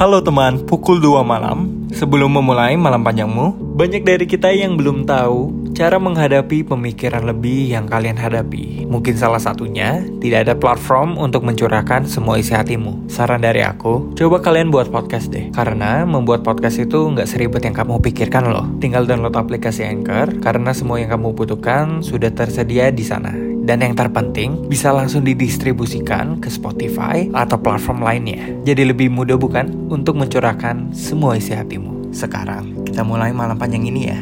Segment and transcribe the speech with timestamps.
[0.00, 1.84] Halo teman, pukul 2 malam.
[1.92, 7.84] Sebelum memulai malam panjangmu, banyak dari kita yang belum tahu cara menghadapi pemikiran lebih yang
[7.84, 8.88] kalian hadapi.
[8.88, 13.12] Mungkin salah satunya, tidak ada platform untuk mencurahkan semua isi hatimu.
[13.12, 15.52] Saran dari aku, coba kalian buat podcast deh.
[15.52, 18.64] Karena membuat podcast itu nggak seribet yang kamu pikirkan loh.
[18.80, 23.49] Tinggal download aplikasi Anchor, karena semua yang kamu butuhkan sudah tersedia di sana.
[23.60, 28.50] Dan yang terpenting, bisa langsung didistribusikan ke Spotify atau platform lainnya.
[28.64, 32.10] Jadi lebih mudah bukan untuk mencurahkan semua isi hatimu.
[32.10, 34.20] Sekarang, kita mulai malam panjang ini ya.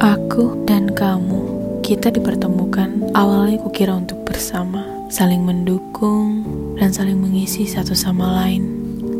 [0.00, 1.44] Aku dan kamu,
[1.84, 4.82] kita dipertemukan awalnya kukira untuk bersama,
[5.12, 6.42] saling mendukung,
[6.80, 8.66] dan saling mengisi satu sama lain.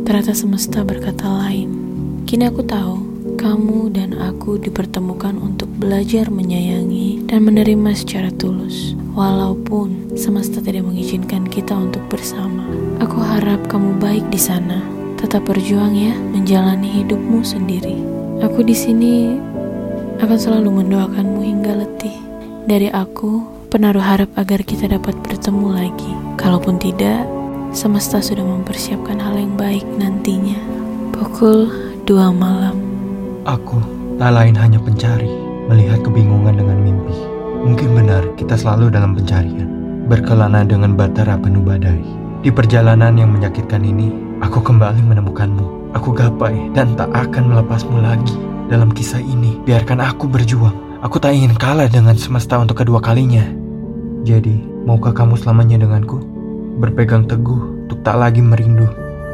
[0.02, 1.70] Ternyata semesta berkata lain.
[2.26, 3.11] Kini aku tahu,
[3.42, 8.94] kamu dan aku dipertemukan untuk belajar menyayangi dan menerima secara tulus.
[9.18, 12.62] Walaupun semesta tidak mengizinkan kita untuk bersama,
[13.02, 14.78] aku harap kamu baik di sana.
[15.18, 17.98] Tetap berjuang ya, menjalani hidupmu sendiri.
[18.46, 19.34] Aku di sini
[20.22, 22.14] akan selalu mendoakanmu hingga letih.
[22.70, 23.42] Dari aku,
[23.74, 26.12] penaruh harap agar kita dapat bertemu lagi.
[26.38, 27.26] Kalaupun tidak,
[27.74, 30.58] semesta sudah mempersiapkan hal yang baik nantinya.
[31.10, 31.66] Pukul
[32.06, 32.91] 2 malam.
[33.42, 33.82] Aku
[34.22, 35.26] tak lain hanya pencari,
[35.66, 37.10] melihat kebingungan dengan mimpi.
[37.66, 39.66] Mungkin benar kita selalu dalam pencarian,
[40.06, 41.98] berkelana dengan batara penuh badai.
[42.46, 44.14] Di perjalanan yang menyakitkan ini,
[44.46, 45.90] aku kembali menemukanmu.
[45.90, 48.38] Aku gapai dan tak akan melepasmu lagi.
[48.70, 51.02] Dalam kisah ini, biarkan aku berjuang.
[51.02, 53.42] Aku tak ingin kalah dengan semesta untuk kedua kalinya.
[54.22, 54.54] Jadi,
[54.86, 56.22] maukah kamu selamanya denganku?
[56.78, 58.86] Berpegang teguh untuk tak lagi merindu,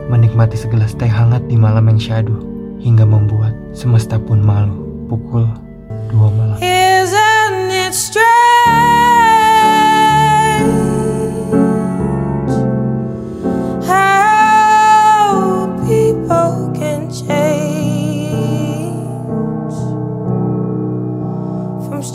[0.09, 4.87] menikmati segelas teh hangat di malam yang syadu, hingga membuat semesta pun malu.
[5.09, 5.49] Pukul
[6.13, 6.59] 2 malam.
[6.61, 7.95] Isn't it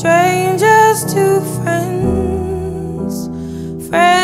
[0.03, 3.29] strangers to friends,
[3.87, 4.22] friends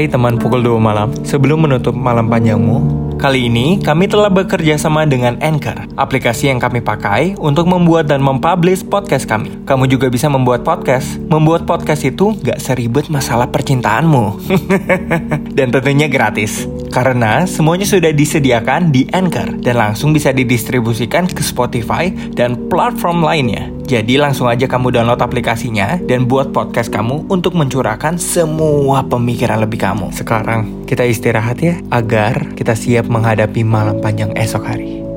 [0.00, 2.88] Hai teman pukul 2 malam, sebelum menutup malam panjangmu,
[3.20, 8.24] kali ini kami telah bekerja sama dengan Anchor, aplikasi yang kami pakai untuk membuat dan
[8.24, 9.60] mempublish podcast kami.
[9.68, 11.20] Kamu juga bisa membuat podcast.
[11.28, 14.40] Membuat podcast itu gak seribet masalah percintaanmu.
[15.60, 16.64] dan tentunya gratis.
[16.88, 23.79] Karena semuanya sudah disediakan di Anchor dan langsung bisa didistribusikan ke Spotify dan platform lainnya.
[23.90, 29.82] Jadi langsung aja kamu download aplikasinya dan buat podcast kamu untuk mencurahkan semua pemikiran lebih
[29.82, 30.14] kamu.
[30.14, 35.09] Sekarang kita istirahat ya agar kita siap menghadapi malam panjang esok hari.